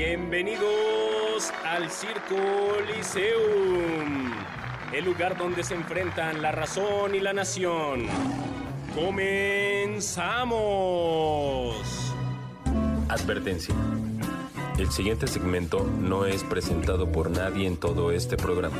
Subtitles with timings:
[0.00, 2.36] Bienvenidos al Circo
[2.86, 4.30] Liceum,
[4.92, 8.06] el lugar donde se enfrentan la razón y la nación.
[8.94, 10.14] ¡Comenzamos!
[13.08, 13.74] Advertencia.
[14.78, 18.78] El siguiente segmento no es presentado por nadie en todo este programa.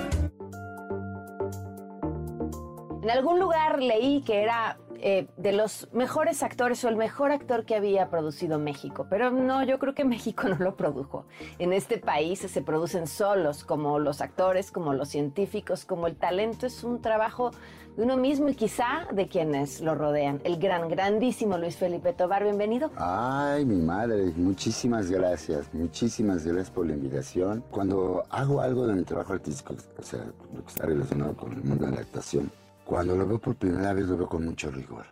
[3.03, 7.65] En algún lugar leí que era eh, de los mejores actores o el mejor actor
[7.65, 11.27] que había producido México, pero no, yo creo que México no lo produjo.
[11.59, 16.67] En este país se producen solos, como los actores, como los científicos, como el talento
[16.67, 17.53] es un trabajo
[17.97, 20.41] de uno mismo y quizá de quienes lo rodean.
[20.45, 22.91] El gran, grandísimo Luis Felipe Tobar, bienvenido.
[22.97, 27.62] Ay, mi madre, muchísimas gracias, muchísimas gracias por la invitación.
[27.70, 31.62] Cuando hago algo de mi trabajo artístico, o sea, lo que está relacionado con el
[31.62, 32.51] mundo de la actuación,
[32.89, 35.05] cuando lo veo por primera vez lo veo con mucho rigor,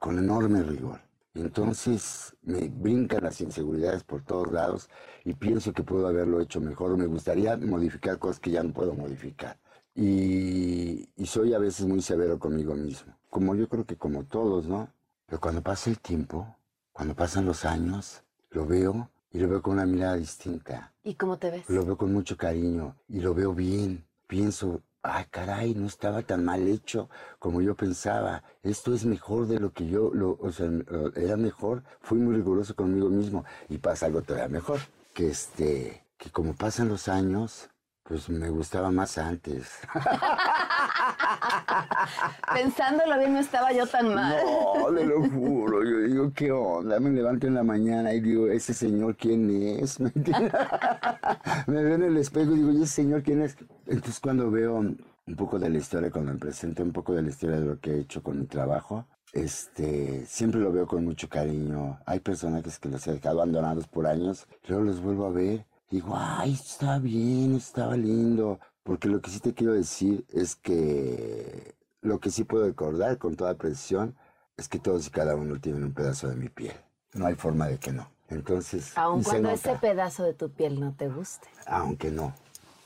[0.00, 1.00] con enorme rigor.
[1.32, 4.90] Entonces me brincan las inseguridades por todos lados
[5.24, 6.96] y pienso que puedo haberlo hecho mejor.
[6.96, 9.60] Me gustaría modificar cosas que ya no puedo modificar.
[9.94, 14.66] Y, y soy a veces muy severo conmigo mismo, como yo creo que como todos,
[14.66, 14.92] ¿no?
[15.26, 16.56] Pero cuando pasa el tiempo,
[16.92, 20.92] cuando pasan los años, lo veo y lo veo con una mirada distinta.
[21.04, 21.70] ¿Y cómo te ves?
[21.70, 24.04] Lo veo con mucho cariño y lo veo bien.
[24.26, 28.42] Pienso, ay caray, no estaba tan mal hecho como yo pensaba.
[28.62, 30.68] Esto es mejor de lo que yo, lo, o sea,
[31.16, 31.82] era mejor.
[32.00, 34.80] Fui muy riguroso conmigo mismo y pasa algo todavía mejor.
[35.14, 37.70] Que este, que como pasan los años,
[38.02, 39.68] pues me gustaba más antes.
[42.54, 44.36] Pensándolo bien, no estaba yo tan mal.
[44.78, 45.84] No, te lo juro.
[45.84, 46.98] Yo digo, ¿qué onda?
[47.00, 50.00] Me levanto en la mañana y digo, ¿ese señor quién es?
[50.00, 50.12] ¿Me?
[51.66, 53.56] Me veo en el espejo y digo, ¿y ese señor quién es?
[53.86, 57.28] Entonces, cuando veo un poco de la historia, cuando me presento un poco de la
[57.28, 61.28] historia de lo que he hecho con mi trabajo, este, siempre lo veo con mucho
[61.28, 61.98] cariño.
[62.06, 65.66] Hay personajes que los he dejado abandonados por años, luego los vuelvo a ver.
[65.90, 68.58] Digo, ay, está bien, estaba lindo.
[68.88, 73.36] Porque lo que sí te quiero decir es que lo que sí puedo recordar con
[73.36, 74.16] toda precisión
[74.56, 76.72] es que todos y cada uno tienen un pedazo de mi piel.
[77.12, 78.10] No hay forma de que no.
[78.30, 81.48] Entonces, Aun cuando ese pedazo de tu piel no te guste.
[81.66, 82.32] aunque no.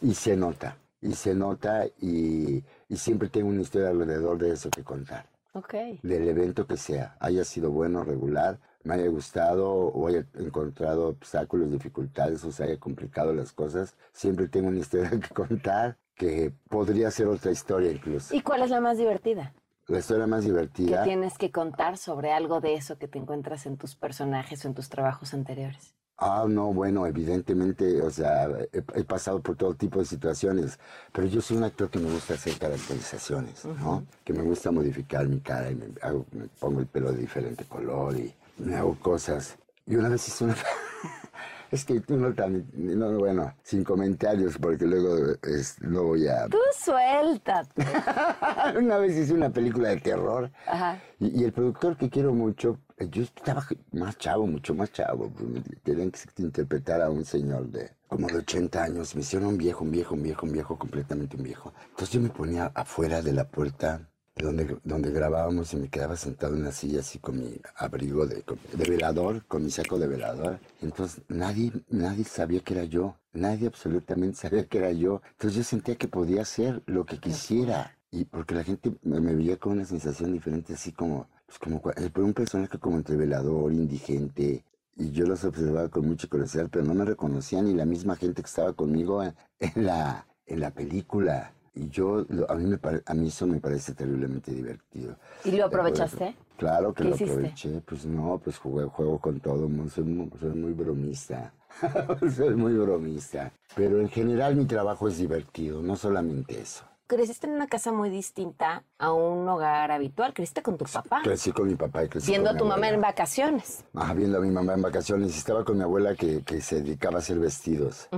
[0.00, 0.76] Y se nota.
[1.00, 5.30] Y se nota y, y siempre tengo una historia alrededor de eso que contar.
[5.52, 5.74] Ok.
[6.02, 11.70] Del evento que sea, haya sido bueno, regular, me haya gustado o haya encontrado obstáculos,
[11.70, 17.10] dificultades o se haya complicado las cosas, siempre tengo una historia que contar que podría
[17.10, 18.34] ser otra historia incluso.
[18.34, 19.52] ¿Y cuál es la más divertida?
[19.88, 21.02] La historia más que divertida.
[21.02, 24.74] tienes que contar sobre algo de eso que te encuentras en tus personajes o en
[24.74, 25.94] tus trabajos anteriores.
[26.18, 30.78] Ah, no, bueno, evidentemente, o sea, he, he pasado por todo tipo de situaciones,
[31.12, 34.04] pero yo soy un actor que me gusta hacer caracterizaciones, ¿no?
[34.24, 37.64] Que me gusta modificar mi cara y me, hago- me pongo el pelo de diferente
[37.64, 38.32] color y
[38.62, 39.58] me hago cosas.
[39.86, 40.56] Y una vez hice una...
[41.70, 42.66] es que tú no tan...
[42.72, 46.48] No, bueno, sin comentarios, porque luego es, no voy a...
[46.48, 47.84] Tú suéltate.
[48.78, 51.00] una vez hice una película de terror Ajá.
[51.18, 55.30] y, y el productor que quiero mucho, eh, yo estaba más chavo, mucho más chavo,
[55.30, 59.56] pues, querían que interpretar a un señor de como de 80 años, me hicieron un
[59.56, 61.72] viejo, un viejo, un viejo, un viejo, completamente un viejo.
[61.90, 64.11] Entonces yo me ponía afuera de la puerta
[64.42, 68.44] donde, donde grabábamos y me quedaba sentado en una silla así con mi abrigo de,
[68.72, 70.58] de velador, con mi saco de velador.
[70.80, 75.22] Entonces nadie, nadie sabía que era yo, nadie absolutamente sabía que era yo.
[75.32, 77.96] Entonces yo sentía que podía hacer lo que quisiera.
[78.10, 81.80] Y porque la gente me, me veía con una sensación diferente, así como, pues como
[81.96, 84.64] eh, por un personaje como entre velador, indigente.
[84.96, 88.42] Y yo los observaba con mucha curiosidad, pero no me reconocía ni la misma gente
[88.42, 91.54] que estaba conmigo en, en la, en la película.
[91.74, 95.16] Y yo, lo- a mí, me pare- a mí eso me parece terriblemente divertido.
[95.44, 96.36] ¿Y lo aprovechaste?
[96.58, 97.32] Claro que ¿Qué lo hiciste?
[97.32, 97.80] aproveché.
[97.80, 99.68] Pues no, pues jugué, juego con todo.
[99.88, 101.52] Soy muy, soy muy bromista.
[102.36, 103.52] soy muy bromista.
[103.74, 106.84] Pero en general mi trabajo es divertido, no solamente eso.
[107.06, 110.32] Creciste en una casa muy distinta a un hogar habitual.
[110.34, 111.20] Creciste con tu papá.
[111.24, 113.84] Crecí con mi papá y crecí Viendo a mi tu mamá en vacaciones.
[113.94, 115.36] Ajá, viendo a mi mamá en vacaciones.
[115.36, 118.08] Estaba con mi abuela que, que se dedicaba a hacer vestidos.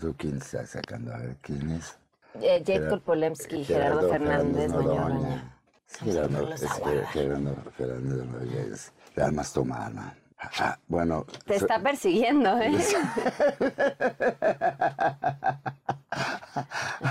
[0.00, 1.12] ¿Tú quién está sacando?
[1.14, 1.96] A ver, ¿quién es?
[2.42, 4.70] Eh, Gerard- Polemski, Gerardo, Fernández,
[6.04, 7.06] Gerardo, es a que guardar.
[7.12, 10.12] Gerardo Fernández Noroña es de almas tomar, man.
[10.60, 11.26] Ah, bueno.
[11.46, 12.70] Te está persiguiendo, ¿eh?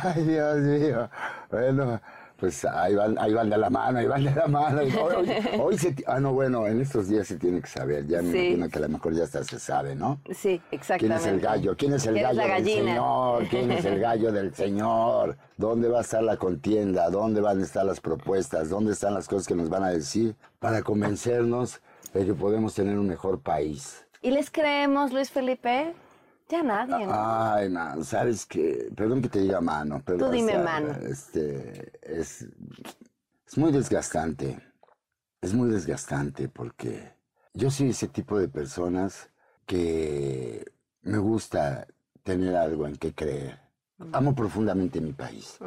[0.04, 1.10] Ay, Dios mío.
[1.52, 2.00] Bueno,
[2.38, 4.82] pues ahí van, ahí van de la mano, ahí van de la mano.
[4.82, 5.30] Hoy, hoy-
[5.60, 8.06] hoy se, ah, no, bueno, en estos días se tiene que saber.
[8.08, 8.38] Ya me Sí.
[8.38, 10.20] imagino que a lo mejor ya hasta se sabe, ¿no?
[10.30, 11.16] Sí, ¿Quién exactamente.
[11.24, 11.76] es el gallo?
[11.76, 12.66] ¿Quién es el ¿Quién es gallo la del?
[12.66, 13.48] Señor?
[13.50, 15.38] ¿Quién es el gallo del Señor?
[15.58, 17.10] ¿Dónde va a estar la contienda?
[17.10, 18.70] ¿Dónde van a estar las propuestas?
[18.70, 21.82] ¿Dónde están las cosas que nos van a decir para convencernos
[22.14, 24.06] de que podemos tener un mejor país?
[24.22, 25.94] ¿Y les creemos, Luis Felipe?
[26.50, 27.12] Ya nadie, ¿no?
[27.14, 30.92] Ay, man, sabes que, perdón que te diga mano, pero Tú dime o sea, mano.
[31.02, 32.48] Este, es,
[33.46, 34.60] es muy desgastante,
[35.42, 37.14] es muy desgastante porque
[37.54, 39.30] yo soy ese tipo de personas
[39.66, 40.72] que
[41.02, 41.88] me gusta
[42.24, 43.60] tener algo en que creer.
[44.14, 45.58] Amo profundamente mi país.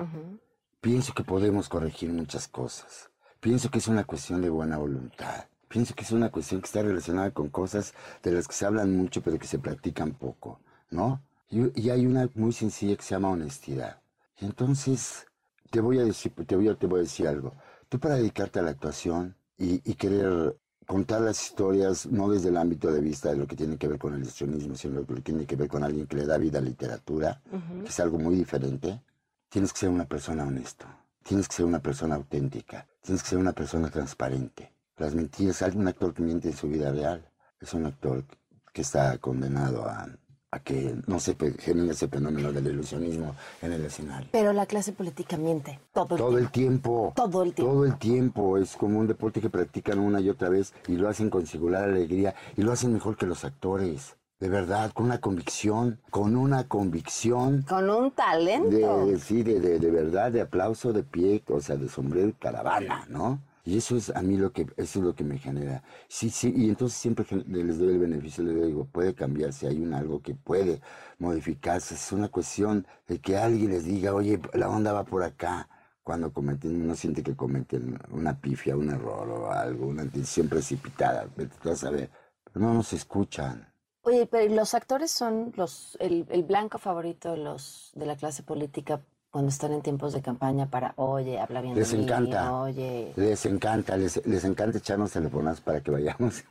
[0.81, 3.11] Pienso que podemos corregir muchas cosas.
[3.41, 5.47] Pienso que es una cuestión de buena voluntad.
[5.69, 8.97] Pienso que es una cuestión que está relacionada con cosas de las que se hablan
[8.97, 10.61] mucho pero que se practican poco,
[10.91, 11.23] ¿no?
[11.49, 14.01] Y, y hay una muy sencilla que se llama honestidad.
[14.41, 15.27] Y entonces,
[15.71, 17.55] te voy a decir, te voy a, te voy a decir algo.
[17.89, 20.57] Tú para dedicarte a la actuación y, y querer
[20.91, 23.99] contar las historias no desde el ámbito de vista de lo que tiene que ver
[23.99, 26.59] con el histrionismo, sino lo que tiene que ver con alguien que le da vida
[26.59, 27.41] a la literatura,
[27.83, 29.01] que es algo muy diferente,
[29.49, 33.39] tienes que ser una persona honesta, tienes que ser una persona auténtica, tienes que ser
[33.39, 34.73] una persona transparente.
[34.97, 37.25] Las mentiras, algún actor que miente en su vida real
[37.61, 38.25] es un actor
[38.73, 40.09] que está condenado a,
[40.53, 44.29] a que no se genere ese fenómeno del ilusionismo en el escenario.
[44.33, 47.13] Pero la clase política miente todo el Todo el tiempo.
[47.15, 47.73] Todo el tiempo.
[47.73, 48.59] Todo el tiempo.
[48.59, 51.85] Es como un deporte que practican una y otra vez y lo hacen con singular
[51.85, 54.17] alegría y lo hacen mejor que los actores.
[54.41, 59.05] De verdad, con una convicción, con una convicción Con un talento.
[59.07, 62.33] de, sí, de, de, de verdad, de aplauso de pie, o sea, de sombrero y
[62.33, 63.39] caravana, ¿no?
[63.71, 65.85] Y eso es a mí lo que, eso es lo que me genera.
[66.09, 69.95] Sí, sí, y entonces siempre les doy el beneficio, les digo, puede cambiarse, hay un
[69.95, 70.81] algo que puede
[71.19, 71.95] modificarse.
[71.95, 75.69] Es una cuestión de que alguien les diga, oye, la onda va por acá.
[76.03, 81.29] Cuando cometen, uno siente que cometen una pifia, un error o algo, una intención precipitada,
[81.63, 82.11] tú a saber.
[82.53, 83.73] Pero no nos escuchan.
[84.03, 88.43] Oye, pero los actores son los el, el blanco favorito de los de la clase
[88.43, 89.01] política
[89.31, 92.53] cuando están en tiempos de campaña para, oye, habla bien Les de mí, encanta.
[92.55, 93.13] oye.
[93.17, 96.45] Les encanta, les, les encanta echarnos telefonas para que vayamos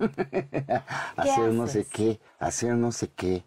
[1.17, 3.43] a hacer no sé qué, hacer no sé qué,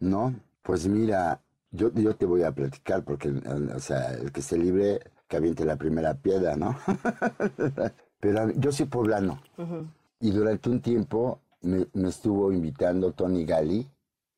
[0.00, 0.34] ¿no?
[0.62, 1.40] Pues mira,
[1.72, 5.36] yo, yo te voy a platicar porque, eh, o sea, el que esté libre, que
[5.36, 6.76] aviente la primera piedra, ¿no?
[8.20, 9.40] Pero yo soy poblano
[10.20, 13.88] y durante un tiempo me, me estuvo invitando Tony Gali,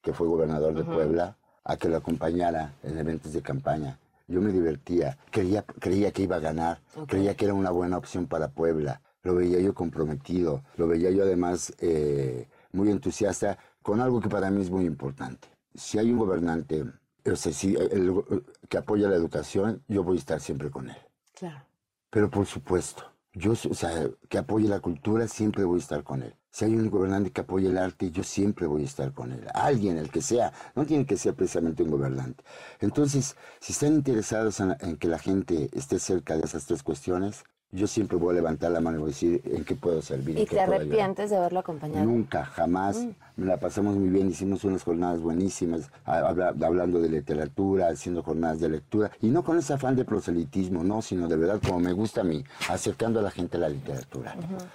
[0.02, 3.98] que fue gobernador de Puebla, a que lo acompañara en eventos de campaña.
[4.30, 8.26] Yo me divertía, creía, creía que iba a ganar, creía que era una buena opción
[8.28, 9.02] para Puebla.
[9.22, 14.50] Lo veía yo comprometido, lo veía yo además eh, muy entusiasta con algo que para
[14.50, 15.48] mí es muy importante.
[15.74, 16.84] Si hay un gobernante
[17.30, 18.22] o sea, si el-
[18.68, 20.96] que apoya la educación, yo voy a estar siempre con él.
[21.34, 21.64] Claro.
[22.08, 26.22] Pero por supuesto, yo, o sea, que apoye la cultura, siempre voy a estar con
[26.22, 26.34] él.
[26.50, 29.46] Si hay un gobernante que apoye el arte, yo siempre voy a estar con él.
[29.54, 32.42] Alguien, el que sea, no tiene que ser precisamente un gobernante.
[32.80, 37.44] Entonces, si están interesados en, en que la gente esté cerca de esas tres cuestiones,
[37.72, 40.36] yo siempre voy a levantar la mano y voy a decir en qué puedo servir.
[40.36, 40.80] en ¿Y qué te puedo ayudar.
[40.80, 42.04] arrepientes de haberlo acompañado?
[42.04, 42.96] Nunca, jamás.
[43.04, 43.10] Mm.
[43.44, 48.68] La pasamos muy bien, hicimos unas jornadas buenísimas, habla- hablando de literatura, haciendo jornadas de
[48.68, 52.20] lectura, y no con ese afán de proselitismo, no, sino de verdad como me gusta
[52.20, 54.34] a mí, acercando a la gente a la literatura,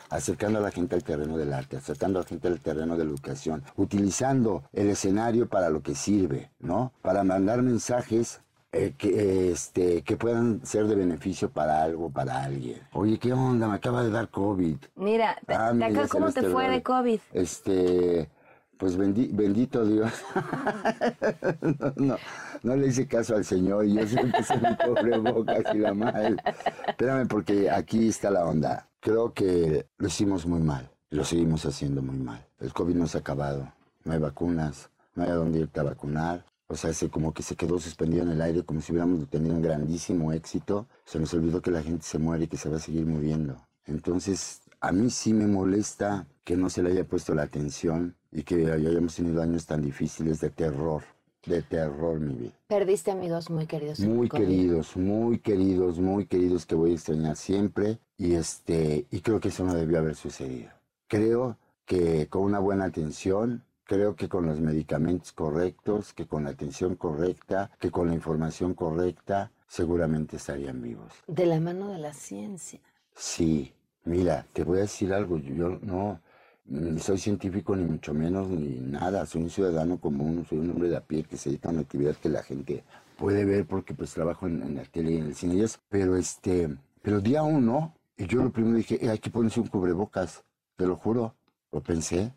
[0.10, 3.04] acercando a la gente al terreno del arte, acercando a la gente al terreno de
[3.06, 6.92] la educación, utilizando el escenario para lo que sirve, ¿no?
[7.04, 8.40] Para mandar mensajes
[8.78, 12.80] eh, que, este, que puedan ser de beneficio para algo, para alguien.
[12.94, 13.68] Oye, ¿qué onda?
[13.68, 14.78] Me acaba de dar COVID.
[14.96, 16.84] Mira, ¿de, Ah, de acá cómo te este fue de.
[16.84, 17.20] COVID?
[17.34, 18.30] Este,
[18.78, 20.12] pues bendi- bendito Dios.
[21.62, 22.18] no, no,
[22.64, 25.78] no le hice caso al Señor y yo se me puse mi pobre boca y
[25.78, 26.42] la mal.
[26.88, 28.88] Espérame, porque aquí está la onda.
[29.00, 30.90] Creo que lo hicimos muy mal.
[31.12, 32.46] Lo seguimos haciendo muy mal.
[32.60, 33.72] El COVID no se ha acabado.
[34.04, 34.90] No hay vacunas.
[35.14, 36.44] No hay a dónde irte a vacunar.
[36.68, 39.56] O sea, se, como que se quedó suspendido en el aire, como si hubiéramos tenido
[39.56, 40.88] un grandísimo éxito.
[41.06, 43.56] Se nos olvidó que la gente se muere y que se va a seguir muriendo.
[43.86, 48.44] Entonces, a mí sí me molesta que no se le haya puesto la atención y
[48.44, 51.04] que hayamos tenido años tan difíciles de terror,
[51.46, 52.54] de terror, mi vida.
[52.68, 54.00] Perdiste amigos muy queridos.
[54.00, 59.40] Muy queridos, muy queridos, muy queridos que voy a extrañar siempre y este y creo
[59.40, 60.72] que eso no debió haber sucedido.
[61.08, 66.52] Creo que con una buena atención, creo que con los medicamentos correctos, que con la
[66.52, 71.14] atención correcta, que con la información correcta, seguramente estarían vivos.
[71.28, 72.80] De la mano de la ciencia.
[73.16, 73.74] Sí,
[74.04, 76.20] mira, te voy a decir algo, yo no,
[76.66, 79.26] ni soy científico, ni mucho menos, ni nada.
[79.26, 81.82] Soy un ciudadano común, soy un hombre de a pie que se dedica a una
[81.82, 82.84] actividad que la gente
[83.18, 85.56] puede ver porque pues trabajo en, en la tele y en el cine.
[85.56, 85.80] y eso.
[85.90, 89.68] Pero este, pero día uno, y yo lo primero dije, "Eh, hay que ponerse un
[89.68, 90.44] cubrebocas,
[90.76, 91.36] te lo juro.
[91.72, 92.34] Lo pensé,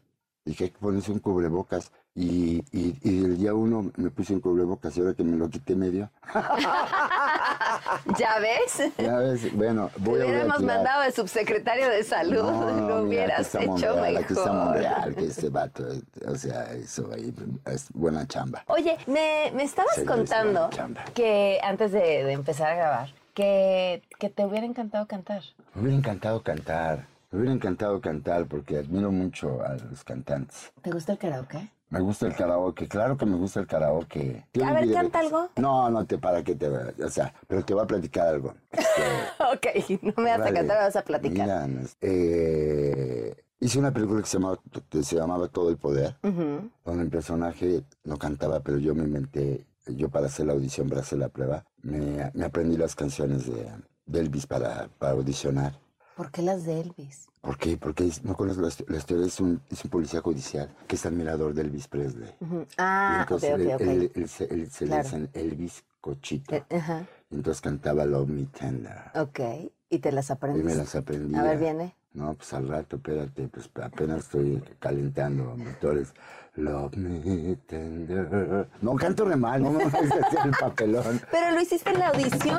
[0.50, 1.90] dije, hay que ponerse un cubrebocas.
[2.14, 5.49] Y, y, y el día uno me puse un cubrebocas y ahora que me lo
[5.49, 6.11] quité medio.
[8.19, 8.93] ¿Ya ves?
[8.99, 13.02] Ya ves, bueno, Te voy a a hubiéramos mandado de subsecretario de salud, No, lo
[13.02, 14.64] mira, hubieras está hecho Monreal, Aquí está mejor.
[14.64, 15.85] Monreal, que este vato,
[16.26, 17.33] o sea, eso ahí
[17.67, 18.64] es buena chamba.
[18.67, 21.05] Oye, me, me estabas Sí, es contando chamba.
[21.14, 25.43] que antes de, de empezar a grabar, que, que te hubiera encantado cantar.
[25.75, 30.73] Me hubiera encantado cantar, me hubiera encantado cantar porque admiro mucho a los cantantes.
[30.82, 31.70] ¿Te gusta el karaoke?
[31.90, 34.44] Me gusta el karaoke, claro que me gusta el karaoke.
[34.62, 35.49] A ver, canta algo.
[35.56, 38.54] No, no te para que te o sea, pero te voy a platicar algo.
[38.70, 39.02] Este,
[39.97, 41.68] ok, no me vas a cantar, me vas a platicar.
[41.68, 44.58] Mira, eh, hice una película que se llamaba,
[44.90, 46.70] que se llamaba Todo el Poder, Ujú.
[46.85, 51.00] donde el personaje no cantaba, pero yo me inventé, yo para hacer la audición, para
[51.00, 53.66] hacer la prueba, me, me aprendí las canciones de,
[54.04, 55.73] de Elvis para, para audicionar.
[56.18, 57.28] ¿Por qué las de Elvis?
[57.40, 57.76] ¿Por qué?
[57.76, 61.06] Porque no conozco la, histo- la historia, es un, es un policía judicial que es
[61.06, 62.34] admirador de Elvis Presley.
[62.40, 62.62] Ujú.
[62.62, 63.80] Y Ah, entonces ok, él, ok.
[63.82, 65.04] él- él se, él se le Claro.
[65.04, 66.56] dicen Elvis Cochito.
[66.56, 68.98] Eh, Ajá, Y entonces cantaba Love Me Tender.
[69.14, 69.70] ok.
[69.90, 70.64] ¿Y te las Y aprendes?
[70.64, 71.37] me las aprendí.
[71.37, 71.94] A ver, viene.
[72.14, 76.12] No, pues al rato, espérate, pues apenas estoy calentando motores.
[76.58, 78.68] Love me tender.
[78.82, 81.20] No, canto re mal, no me vas a hacer el papelón.
[81.30, 82.58] Pero lo hiciste en la audición.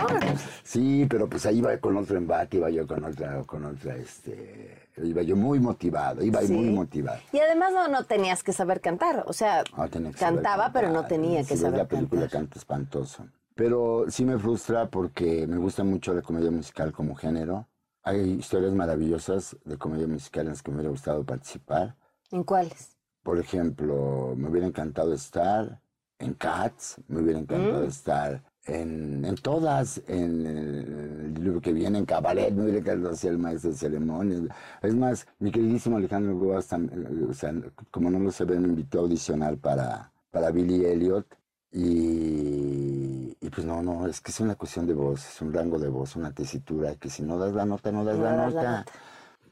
[0.64, 4.88] Sí, pero pues ahí iba con otro embate, iba yo con otra, con otra, este,
[5.04, 6.54] iba yo muy motivado, iba Sí.
[6.54, 7.20] muy motivado.
[7.34, 9.26] Y además no, no tenías que saber cantar.
[9.28, 12.40] O sea, No, saber cantaba, pero no tenía Si que ves saber la película cantar.
[12.42, 13.28] canto espantoso.
[13.56, 17.68] Pero sí me frustra porque me gusta mucho la comedia musical como género.
[18.04, 21.98] Hay historias maravillosas de comedia musical en las que me hubiera gustado participar.
[22.32, 22.96] ¿En cuáles?
[23.24, 25.80] Por ejemplo, me hubiera encantado estar
[26.20, 27.88] en Cats, me hubiera encantado Mm.
[27.90, 33.32] estar en, en todas, en el libro que viene, en Cabaret, me hubiera encantado ser
[33.32, 34.42] el maestro de ceremonias.
[34.82, 37.54] Es más, mi queridísimo Alejandro Góaz, tam- eh, o sea,
[37.92, 41.26] como no lo se ve, me invitó a audicionar para, para Billy Elliot.
[41.72, 45.78] Y, y pues no, no, es que es una cuestión de voz, es un rango
[45.80, 48.54] de voz, una tesitura, que si no das la nota, no das, No la, das
[48.54, 48.92] la nota.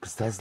[0.08, 0.40] Estás,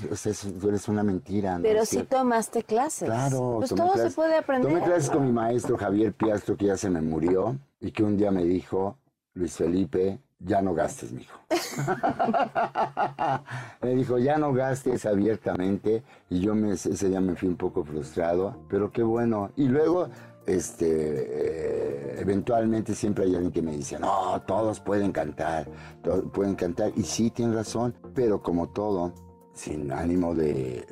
[0.64, 1.56] eres una mentira.
[1.58, 3.08] ¿no Pero sí tomaste clases.
[3.08, 4.72] Claro, Pues todo se puede aprender.
[4.72, 8.16] Tomé clases con mi maestro Javier Piastro, que ya se me murió, y que un
[8.16, 8.96] día me dijo,
[9.34, 11.38] Luis Felipe, ya no gastes, mijo.
[13.82, 17.84] me dijo, ya no gastes abiertamente, y yo me, ese día me fui un poco
[17.84, 19.50] frustrado, pero qué bueno.
[19.56, 20.08] Y luego,
[20.46, 25.68] este, eh, eventualmente siempre hay alguien que me dice, no, todos pueden cantar,
[26.02, 29.12] todos pueden cantar, y sí, tienen razón, pero como todo,
[29.56, 30.86] sin ánimo de,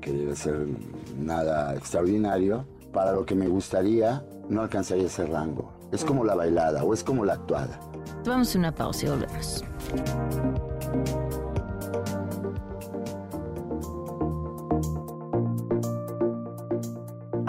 [0.00, 0.66] querer hacer
[1.18, 5.72] nada extraordinario, para lo que me gustaría, no alcanzaría ese rango.
[5.92, 7.80] Es como la bailada o es como la actuada.
[8.24, 9.64] Vamos a una pausa y volvemos.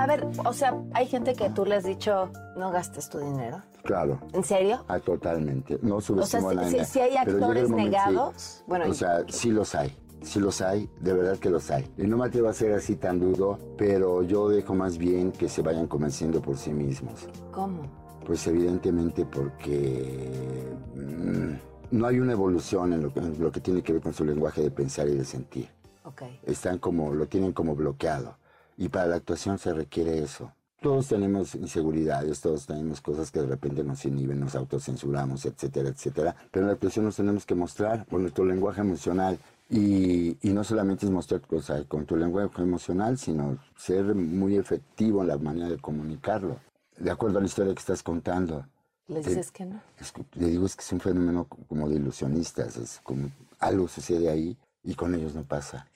[0.07, 3.61] A ver, o sea, hay gente que tú le has dicho, no gastes tu dinero.
[3.83, 4.21] Claro.
[4.31, 4.85] ¿En serio?
[4.87, 5.77] Ah, totalmente.
[5.81, 8.05] No O sea, subestimo si, si- si hay actores momento, sí.
[8.07, 9.93] negados, bueno, O sea, sí los hay.
[10.21, 11.91] Sí los hay, de verdad que los hay.
[11.97, 15.49] Y no me atrevo a ser así tan duro, pero yo dejo más bien que
[15.49, 17.27] se vayan convenciendo por sí mismos.
[17.51, 17.81] ¿cómo?
[18.25, 23.81] Pues evidentemente porque mm, no hay una evolución en lo, que, en lo que tiene
[23.83, 25.69] que ver con su lenguaje de pensar y de sentir.
[26.05, 26.23] Ok.
[26.43, 28.37] Están como, lo tienen como bloqueado.
[28.77, 30.51] Y para la actuación se requiere eso.
[30.79, 36.35] Todos tenemos inseguridades, todos tenemos cosas que de repente nos inhiben, nos autocensuramos, etcétera, etcétera.
[36.51, 39.39] Pero en la actuación nos tenemos que mostrar con nuestro lenguaje emocional.
[39.69, 45.23] Y, y no solamente es mostrar cosas con tu lenguaje emocional, sino ser muy efectivo
[45.23, 46.59] en la manera de comunicarlo.
[46.95, 48.65] De acuerdo a la historia que estás contando.
[49.07, 49.81] ¿Le dices que no?
[49.99, 54.29] Es le digo, es que es un fenómeno como de ilusionistas, es como algo sucede
[54.29, 55.87] ahí y con ellos no pasa.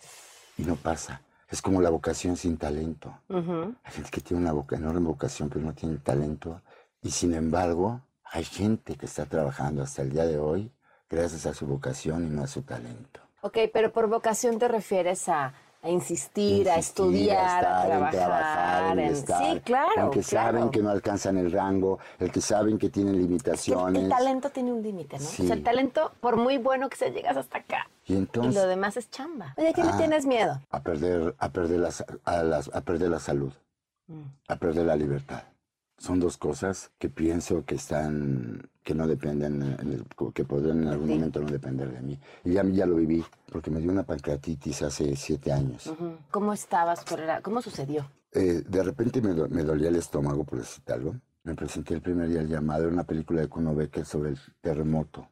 [0.58, 1.22] Y no pasa.
[1.52, 3.14] Es como la vocación sin talento.
[3.30, 3.76] Ujú.
[3.84, 6.62] Hay gente que tiene una voca- enorme vocación pero no tiene talento.
[7.04, 10.72] Y sin embargo, hay gente que está trabajando hasta el día de hoy
[11.10, 13.20] gracias a su vocación y no a su talento.
[13.42, 15.54] Ok, pero por vocación te refieres a,
[15.84, 18.12] a insistir, a estudiar, a, estar, en trabajar.
[18.12, 19.90] trabajar, en en- estar, Sí, claro.
[19.98, 20.58] En que claro.
[20.58, 24.04] saben que no alcanzan el rango, el que saben que tienen Es que el- limitaciones.
[24.04, 25.26] el, talento tiene un límite, ¿no?
[25.26, 25.42] Sí.
[25.44, 27.90] O sea, el talento, por muy bueno que sea, llegas hasta acá.
[28.06, 28.54] Y Y entonces...
[28.56, 29.56] lo demás es chamba.
[29.58, 29.98] Oye, ¿a qué le Ah.
[29.98, 30.60] tienes miedo?
[30.70, 31.90] a perder, a perder, la,
[32.26, 33.52] a, las- a perder la salud,
[34.08, 34.22] Mm.
[34.50, 35.44] a perder la libertad.
[36.02, 40.88] Son dos cosas que pienso que están, que no dependen, en el- que podrían en
[40.88, 41.14] algún Sí.
[41.14, 42.20] momento no depender de mí.
[42.44, 45.86] Y ya, ya lo viví, porque me dio una pancreatitis hace siete años.
[45.86, 46.16] Ujú.
[46.32, 47.06] ¿Cómo estabas?
[47.08, 48.10] ¿Cuál era- ¿Cómo sucedió?
[48.32, 51.16] Eh, de repente me, do- me dolía el estómago, por algo.
[51.44, 54.40] Me presenté el primer día al llamado, era una película de Kuno Becker sobre el
[54.62, 55.28] terremoto.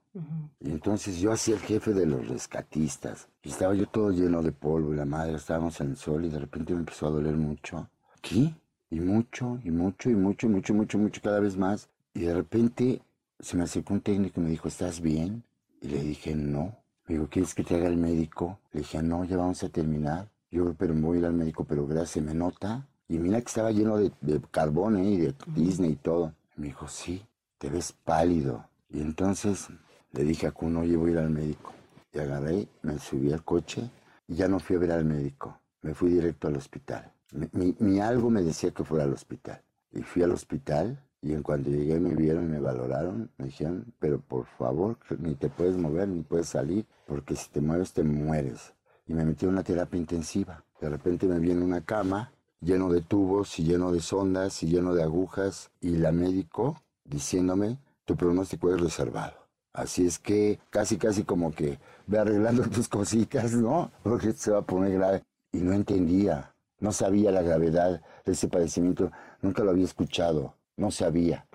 [0.60, 3.28] Y entonces yo hacía el jefe de los rescatistas.
[3.44, 6.30] Y estaba yo todo lleno de polvo y la madre, estábamos en el sol y
[6.30, 7.90] de repente me empezó a doler mucho.
[8.18, 8.54] Aquí,
[8.92, 11.90] y mucho, y mucho, y mucho, y mucho, mucho, mucho, cada vez más.
[12.14, 13.02] Y de repente
[13.40, 15.44] se me acercó un técnico y me dijo, ¿estás bien?
[15.82, 16.76] Y le dije, no.
[17.08, 18.60] Me dijo, ¿quieres que te haga el médico?
[18.72, 20.30] Le dije, no, ya vamos a terminar.
[20.52, 22.88] Yo, pero me voy a ir al médico, pero gracias, ¿se me nota?
[23.08, 25.12] Y mira que estaba lleno de, de carbón ¿eh?
[25.12, 26.34] y de Disney y todo.
[26.56, 27.26] Me dijo, sí,
[27.58, 28.66] te ves pálido.
[28.90, 29.68] Y entonces
[30.12, 31.74] le dije a Kuno, oye, voy a ir al médico.
[32.12, 33.90] Y agarré, me subí al coche
[34.28, 35.60] y ya no fui a ver al médico.
[35.82, 37.12] Me fui directo al hospital.
[37.32, 39.62] Mi, mi- algo me decía que fuera al hospital.
[39.92, 43.30] Y fui al hospital y en cuanto llegué me vieron me valoraron.
[43.38, 47.62] Me dijeron, pero por favor, ni te puedes mover ni puedes salir, porque si te
[47.62, 48.74] mueves te mueres.
[49.08, 50.64] Y me metí en una terapia intensiva.
[50.80, 52.32] De repente me vi en una cama
[52.62, 57.80] lleno de tubos y lleno de sondas y lleno de agujas y la médico diciéndome,
[58.06, 59.34] tu pronóstico es reservado.
[59.74, 63.92] Así es que casi, casi como que ve arreglando tus cositas, ¿no?
[64.04, 65.24] Porque se va a poner grave.
[65.52, 70.92] Y no entendía, no sabía la gravedad de ese padecimiento, nunca lo había escuchado, no
[70.92, 71.46] sabía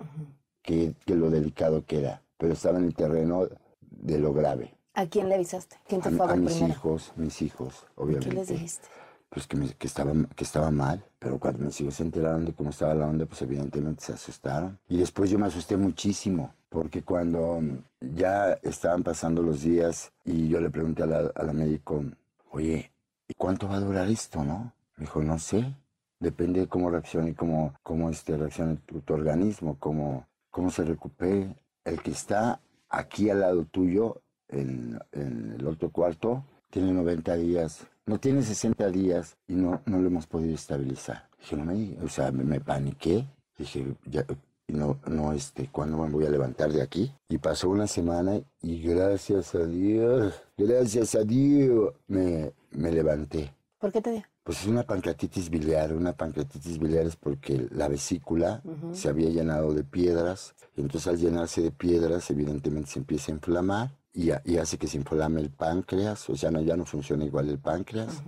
[0.61, 3.47] que, que lo delicado que era, pero estaba en el terreno
[3.81, 4.75] de lo grave.
[4.93, 5.77] ¿A quién le avisaste?
[5.87, 6.73] ¿Quién te A, fue a a mis primero?
[6.75, 8.87] hijos, mis hijos, ¿Qué obviamente les dijiste?
[9.29, 12.53] pues que, me- que, estaba, que estaba mal, pero cuando mis hijos se enteraron de
[12.53, 14.79] cómo estaba la onda, pues evidentemente se asustaron.
[14.87, 17.59] Y después yo me asusté muchísimo, porque cuando
[17.99, 22.05] ya estaban pasando los días y yo le pregunté a la, a la médico,
[22.51, 22.91] oye,
[23.27, 24.71] ¿y cuánto va a durar esto, no?
[24.97, 25.75] Dijo, no sé,
[26.19, 31.55] depende de cómo reaccione, cómo, cómo este, reaccione tu, tu organismo, cómo, cómo se recupere.
[31.83, 32.59] El que está
[32.89, 38.89] aquí al lado tuyo, en, en el otro cuarto, tiene 90 días, no tiene 60
[38.89, 41.29] días y no, no lo hemos podido estabilizar.
[41.39, 43.25] Dije, no me o sea, me, me paniqué.
[43.57, 44.25] Dije, ya,
[44.67, 47.13] no, no, este, ¿cuándo me voy a levantar de aquí?
[47.29, 53.53] Y pasó una semana y gracias a Dios, gracias a Dios, me, me levanté.
[53.79, 54.23] ¿Por qué te dio?
[54.45, 55.91] Pues es una pancreatitis biliar.
[55.93, 58.61] Una pancreatitis biliar es porque la vesícula
[58.93, 60.53] se había llenado de piedras.
[60.77, 64.77] Y entonces al llenarse de piedras, evidentemente se empieza a inflamar y, ha- y hace
[64.77, 66.29] que se inflame el páncreas.
[66.29, 68.21] O sea, no, ya no funciona igual el páncreas.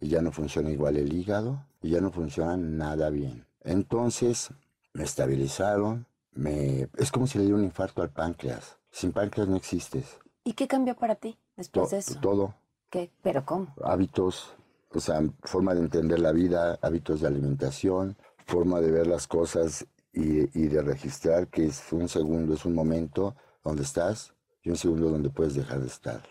[0.00, 1.62] Y ya no funciona igual el hígado.
[1.82, 3.44] Y ya no funciona nada bien.
[3.62, 4.48] Entonces
[4.94, 6.06] me estabilizaron.
[6.32, 6.88] Me...
[6.96, 8.78] Es como si le diera un infarto al páncreas.
[8.90, 10.16] Sin páncreas no existes.
[10.44, 12.18] ¿Y qué cambió para ti To- después de eso?
[12.20, 12.54] todo.
[12.88, 13.10] ¿Qué?
[13.22, 13.74] ¿Pero cómo?
[13.84, 14.54] hábitos,
[14.94, 19.86] o sea, forma de entender la vida, hábitos de alimentación, forma de ver las cosas
[20.12, 24.76] y, y de registrar que es un segundo, es un momento donde estás y un
[24.76, 26.22] segundo donde puedes dejar de estar.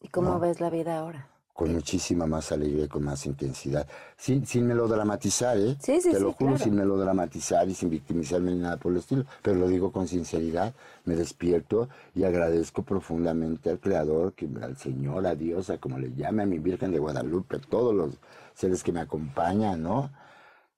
[0.00, 0.40] ¿Y cómo No.
[0.40, 1.28] ves la vida ahora?
[1.60, 3.86] Con muchísima más alegría y con más intensidad.
[4.16, 5.76] Sin, sin melodramatizar, ¿eh?
[5.78, 6.64] Sí, sí, Te sí, lo juro, claro.
[6.64, 9.26] sin melodramatizar y sin victimizarme ni nada por el estilo.
[9.42, 10.72] Pero lo digo con sinceridad.
[11.04, 16.14] Me despierto y agradezco profundamente al Creador, que, al Señor, a Dios, a como le
[16.14, 18.14] llame, a mi Virgen de Guadalupe, a todos los
[18.54, 20.10] seres que me acompañan, ¿no?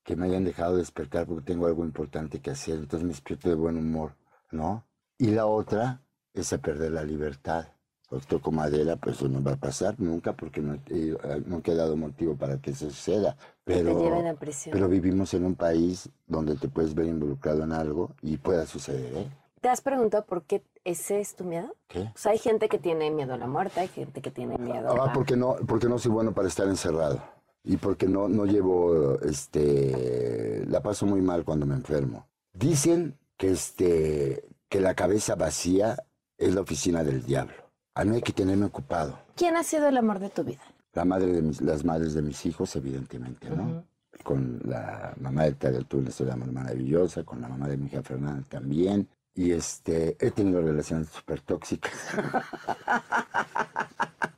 [0.02, 2.74] Que me hayan dejado despertar porque tengo algo importante que hacer.
[2.78, 4.16] Entonces me despierto de buen humor,
[4.50, 4.84] ¿no?
[5.16, 6.02] Y la otra
[6.34, 7.68] es a perder la libertad.
[8.12, 11.62] Pues toco madera, pues eso no va a pasar nunca porque no, he- eh, no
[11.64, 13.38] he dado motivo para que eso suceda.
[13.64, 14.70] Que te Pero, lleven a prisión.
[14.74, 19.14] pero vivimos en un país donde te puedes ver involucrado en algo y pueda suceder,
[19.16, 19.26] ¿eh?
[19.62, 21.74] ¿Te has preguntado por qué ese es tu miedo?
[21.88, 22.00] ¿Qué?
[22.00, 24.90] O sea, hay gente que tiene miedo a la muerte, hay gente que tiene miedo
[25.00, 25.12] Ah, a...
[25.14, 27.22] porque no, porque no soy bueno para estar encerrado.
[27.64, 32.26] Y porque no, no llevo, este, la paso muy mal cuando me enfermo.
[32.52, 35.96] Dicen que este, que la cabeza vacía
[36.36, 37.54] es la oficina del diablo.
[37.94, 39.18] A mí hay que tenerme ocupado.
[39.36, 40.62] ¿Quién ha sido el amor de tu vida?
[40.94, 43.84] La madre de mis, las madres de mis hijos, evidentemente, ¿no?
[44.22, 48.44] Con la mamá de Tadeo tuve una maravillosa, con la mamá de mi hija Fernanda
[48.48, 49.08] también.
[49.34, 51.92] Y este, he tenido relaciones súper tóxicas.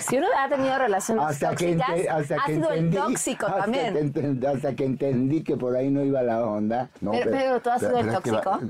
[0.00, 3.02] Si uno ha tenido relaciones hasta que, tóxicas, ente- hasta ha que sido entendí, el
[3.02, 4.12] tóxico hasta también.
[4.12, 6.90] que hasta que entendí que por ahí no iba la onda.
[7.00, 8.60] No, Pero- pero, ¿tú has sido el que tóxico?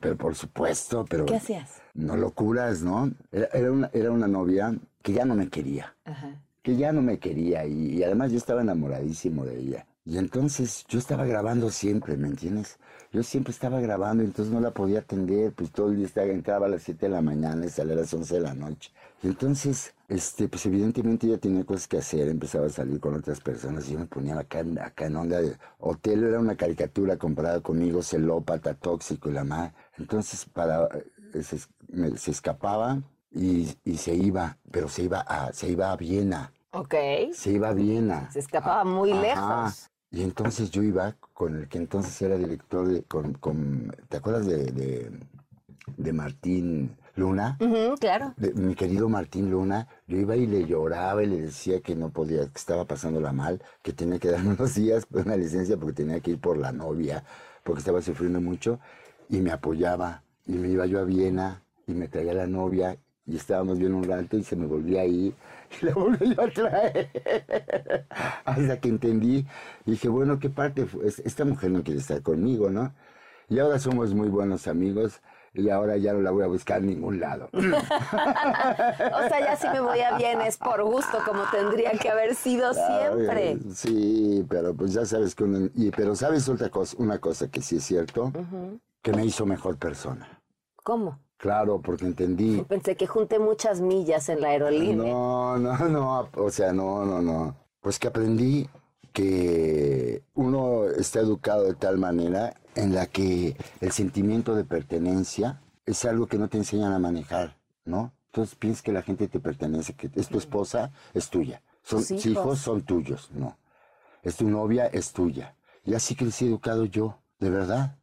[0.00, 1.26] pero por supuesto, pero...
[1.26, 1.80] ¿Qué hacías?
[1.94, 3.10] No locuras, ¿no?
[3.32, 5.94] Era, era una, era una novia que ya no me quería.
[6.04, 6.30] Ajá.
[6.62, 9.86] que ya no me quería y, y además yo estaba enamoradísimo de ella.
[10.04, 12.78] Y entonces yo estaba grabando siempre, ¿me entiendes?
[13.10, 16.66] Yo siempre estaba grabando, entonces no la podía atender, pues todo el día estaba, entraba
[16.66, 18.90] a las 7 de la mañana y salía a las 11 de la noche.
[19.22, 23.40] Y entonces, este, pues evidentemente ella tenía cosas que hacer, empezaba a salir con otras
[23.40, 27.18] personas y yo me ponía acá, en- acá en onda de hotel, era una caricatura
[27.18, 29.72] comparada conmigo, celópata, tóxico y la más.
[29.98, 30.86] Entonces, para,
[31.34, 35.68] eh, se, es- me- se escapaba y, y se iba, pero se iba a, se
[35.68, 36.94] iba a Viena, Ok.
[37.32, 38.30] se iba a Viena.
[38.30, 39.64] Se escapaba muy Ajá.
[39.64, 39.90] lejos.
[40.10, 44.46] Y entonces yo iba con el que entonces era director de, con, con- ¿te acuerdas
[44.46, 45.10] de, de,
[45.96, 47.58] de Martín Luna?
[48.00, 48.34] Claro.
[48.36, 52.10] De mi querido Martín Luna, yo iba y le lloraba y le decía que no
[52.10, 56.20] podía, que estaba pasándola mal, que tenía que darme unos días, una licencia porque tenía
[56.20, 57.24] que ir por la novia,
[57.64, 58.78] porque estaba sufriendo mucho,
[59.28, 62.96] y me apoyaba, y me iba yo a Viena, y me traía la novia,
[63.26, 65.34] y estábamos bien un rato, y se me volvía a ir,
[65.82, 67.10] y la volví yo a traer,
[68.44, 69.46] hasta que entendí,
[69.84, 71.06] dije, bueno, ¿qué parte fue?
[71.06, 72.94] Esta mujer no quiere estar conmigo, ¿no?
[73.50, 75.20] Y ahora somos muy buenos amigos,
[75.54, 77.48] y ahora ya no la voy a buscar en ningún lado.
[77.52, 82.34] O sea, ya si me voy a bien es por gusto, como tendría que haber
[82.34, 83.58] sido siempre.
[83.74, 87.62] Sí, pero pues ya sabes que uno- y, pero sabes otra cosa, una cosa que
[87.62, 88.32] sí es cierto,
[89.02, 90.40] que me hizo mejor persona.
[90.82, 91.18] ¿Cómo?
[91.36, 92.62] Claro, porque entendí.
[92.68, 95.12] Pensé que junté muchas millas en la aerolínea.
[95.12, 97.54] No, no, no, o sea, no, no, no.
[97.80, 98.68] Pues que aprendí
[99.12, 106.04] que uno está educado de tal manera en la que el sentimiento de pertenencia es
[106.04, 108.12] algo que no te enseñan a manejar, ¿no?
[108.26, 111.62] Entonces piensas que la gente te pertenece, que es tu esposa, es tuya.
[111.82, 112.26] Son hijos.
[112.26, 112.58] hijos.
[112.60, 113.56] son tuyos, no.
[114.22, 115.54] Es tu novia, es tuya.
[115.84, 117.96] Y así crecí educado yo, de verdad.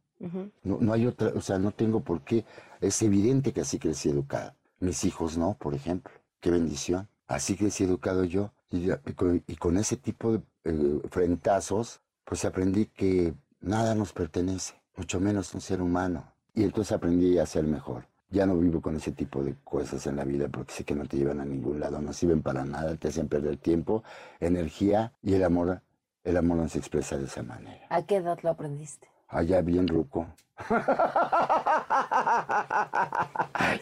[0.62, 2.44] No, no hay otra, o sea, no tengo por qué.
[2.80, 4.54] Es evidente que así crecí educado.
[4.80, 6.12] Mis hijos no, por ejemplo.
[6.40, 7.08] Qué bendición.
[7.28, 8.52] Así crecí educado yo.
[8.70, 13.34] Y, ya- y con, y con ese tipo de eh, frentazos, pues aprendí que
[13.66, 16.32] nada nos pertenece, mucho menos un ser humano.
[16.54, 18.06] Y entonces aprendí a ser mejor.
[18.30, 21.04] Ya no vivo con ese tipo de cosas en la vida porque sé que no
[21.06, 24.02] te llevan a ningún lado, no sirven para nada, te hacen perder tiempo,
[24.40, 25.82] energía y el amor.
[26.24, 27.86] El amor no se expresa de esa manera.
[27.88, 29.08] ¿A qué edad lo aprendiste?
[29.28, 30.26] Allá bien ruco.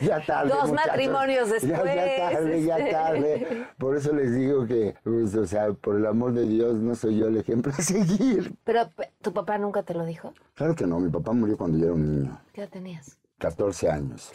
[0.01, 0.49] ya tarde.
[0.51, 0.73] Dos muchachos.
[0.87, 2.91] matrimonios Ya, ya después, tarde, ya este.
[2.91, 3.67] tarde.
[3.79, 7.19] Por eso les digo que, pues, o sea, por el amor de Dios, no soy
[7.19, 8.55] yo el ejemplo a seguir.
[8.65, 10.33] Pero pe- tu papá nunca te lo dijo.
[10.55, 13.19] Claro que no, mi papá murió cuando yo era un niño, ¿Qué edad tenías?
[13.39, 14.33] 14 años.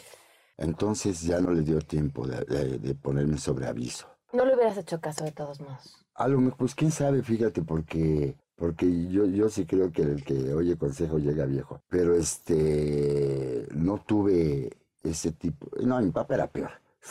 [0.56, 4.06] Entonces ya no le dio tiempo de, de- de ponerme sobre aviso.
[4.32, 5.96] No le hubieras hecho caso de todos modos.
[6.14, 10.22] A lo mejor, pues quién sabe, fíjate, porque, porque yo, yo sí creo que el
[10.22, 11.80] que oye consejo llega viejo.
[11.88, 15.66] Pero este, no tuve ese tipo.
[15.82, 16.70] No, mi papá era peor.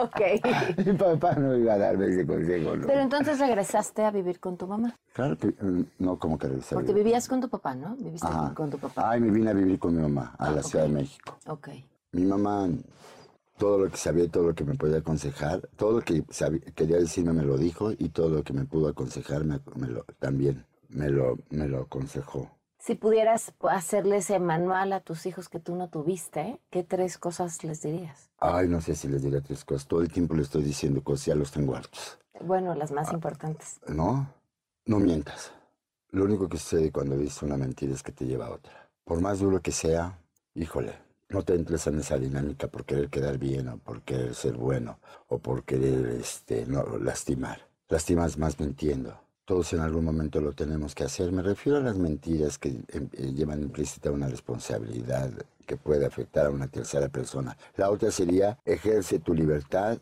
[0.00, 0.20] Ok.
[0.84, 2.86] Mi papá no iba a darme ese consejo, ¿no?
[2.86, 4.96] Pero entonces regresaste a vivir con tu mamá.
[5.12, 6.74] Claro que, mm, no, como que regresar.
[6.78, 7.94] Porque vivías con tu papá, ¿no?
[7.96, 8.52] Viviste Ajá.
[8.54, 9.10] con tu papá.
[9.10, 10.62] Ay, me vine a vivir con mi mamá a Ah, la.
[10.62, 11.36] Ciudad de México.
[11.46, 11.68] Ok.
[12.12, 12.68] Mi mamá,
[13.58, 16.96] todo lo que sabía, todo lo que me podía aconsejar, todo lo que sabía- quería
[16.98, 20.66] decirme me lo dijo y todo lo que me pudo aconsejar me, me lo, también
[20.88, 22.50] me lo, me lo aconsejó.
[22.78, 27.64] Si pudieras hacerle ese manual a tus hijos que tú no tuviste, ¿qué tres cosas
[27.64, 28.28] les dirías?
[28.38, 29.86] Ay, no sé si les diré tres cosas.
[29.88, 32.18] Todo el tiempo les estoy diciendo cosas, ya los tengo hartos.
[32.42, 32.94] Bueno, las Ah.
[32.96, 33.80] más importantes.
[33.88, 34.28] ¿No?
[34.84, 35.52] No mientas.
[36.10, 38.90] Lo único que sucede cuando dices una mentira es que te lleva a otra.
[39.04, 40.18] Por más duro que sea,
[40.54, 40.92] híjole,
[41.34, 45.00] no te entres en esa dinámica por querer quedar bien o por querer ser bueno
[45.26, 47.58] o por querer este, no, lastimar.
[47.88, 49.18] Lastimas más mintiendo.
[49.44, 51.32] Todos en algún momento lo tenemos que hacer.
[51.32, 55.30] Me refiero a las mentiras que em, eh, llevan implícita una responsabilidad
[55.66, 57.56] que puede afectar a una tercera persona.
[57.76, 59.98] La otra sería ejerce tu libertad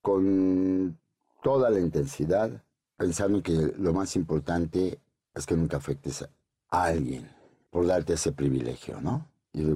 [0.00, 0.96] con
[1.42, 2.62] toda la intensidad,
[2.96, 5.00] pensando que lo más importante
[5.34, 7.28] es que nunca afectes a alguien
[7.70, 9.28] por darte ese privilegio, ¿no?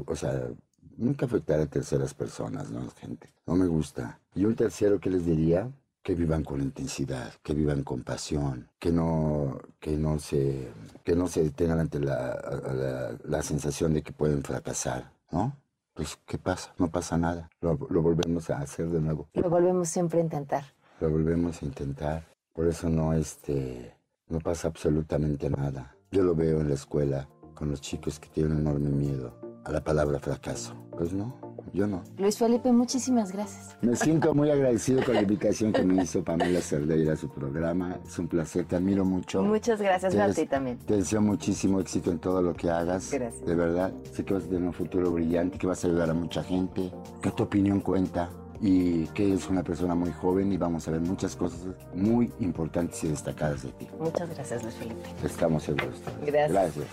[0.07, 0.51] O sea,
[1.01, 3.29] nunca afectar a terceras personas, ¿no, gente?
[3.47, 4.21] No me gusta.
[4.35, 5.71] Y un tercero que les diría,
[6.03, 10.73] que vivan con intensidad, que vivan con pasión, que no, que no se,
[11.05, 12.35] que no se detengan ante la,
[12.73, 15.57] la, la sensación de que pueden fracasar, ¿no?
[15.95, 16.73] Pues, ¿qué pasa?
[16.79, 17.51] No pasa nada.
[17.61, 20.65] Lo, lo volvemos a hacer de nuevo Lo volvemos siempre a intentar.
[21.01, 22.25] lo volvemos a intentar.
[22.55, 23.95] Por eso no, este,
[24.29, 25.95] no pasa absolutamente nada.
[26.11, 29.35] Yo lo veo en la escuela con los chicos que tienen enorme miedo
[29.65, 30.75] a la palabra fracaso.
[31.01, 31.35] Pues no,
[31.73, 32.03] yo no.
[32.19, 33.75] Luis Felipe, muchísimas gracias.
[33.81, 37.99] Me siento muy agradecido con la invitación que me hizo Pamela Cerdeira a su programa.
[38.07, 39.43] Es un placer, te admiro mucho.
[39.43, 40.77] Muchas gracias, a ti también.
[40.77, 43.11] Te deseo muchísimo éxito en todo lo que hagas.
[43.11, 43.47] Gracias.
[43.47, 46.13] De verdad, sé que vas a tener un futuro brillante, que vas a ayudar a
[46.13, 48.29] mucha gente, que tu opinión cuenta.
[48.61, 51.61] Y que es una persona muy joven y vamos a ver muchas cosas
[51.95, 53.89] muy importantes y destacadas de ti.
[53.99, 55.09] Muchas gracias, Luis Felipe.
[55.25, 55.95] Estamos seguros.
[56.27, 56.53] Gracias.
[56.53, 56.87] Gracias.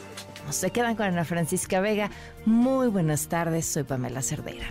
[0.49, 2.09] Se quedan con Ana Francisca Vega.
[2.45, 4.67] Muy buenas tardes, soy Pamela Cerdeira.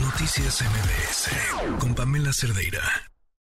[0.00, 2.80] Noticias MBS con Pamela Cerdeira.